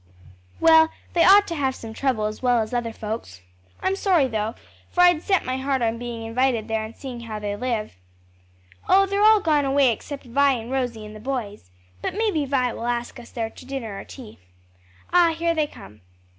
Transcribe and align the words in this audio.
Well, 0.59 0.89
they 1.13 1.23
ought 1.23 1.45
to 1.47 1.53
have 1.53 1.75
some 1.75 1.93
trouble 1.93 2.25
as 2.25 2.41
well 2.41 2.59
as 2.61 2.73
other 2.73 2.91
folks. 2.91 3.41
I'm 3.83 3.95
sorry 3.95 4.27
though; 4.27 4.55
for 4.89 5.01
I'd 5.01 5.21
set 5.21 5.45
my 5.45 5.57
heart 5.57 5.83
on 5.83 5.99
being 5.99 6.23
invited 6.23 6.67
there 6.67 6.83
and 6.83 6.95
seeing 6.95 7.19
how 7.19 7.37
they 7.37 7.55
live." 7.55 7.93
"Oh 8.89 9.05
they're 9.05 9.21
all 9.21 9.41
gone 9.41 9.63
away 9.63 9.91
except 9.91 10.23
Vi 10.25 10.53
and 10.53 10.71
Rosie 10.71 11.05
and 11.05 11.15
the 11.15 11.19
boys. 11.19 11.69
But 12.01 12.15
may 12.15 12.31
be 12.31 12.45
Vi 12.47 12.73
will 12.73 12.87
ask 12.87 13.19
us 13.19 13.29
there 13.29 13.51
to 13.51 13.63
dinner 13.63 13.99
or 13.99 14.03
tea. 14.03 14.39
Ah 15.13 15.35
here 15.37 15.53
they 15.53 15.67
come!" 15.67 16.01